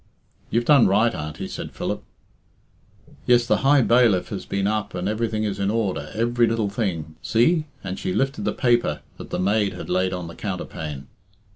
[0.49, 2.01] "You've done right, Auntie," said Philip.
[3.27, 7.17] "Yes, the High Bailiff has been up and everything is in order, every little thing.
[7.21, 11.05] See," and she lifted the paper that the maid had laid on the counterpane.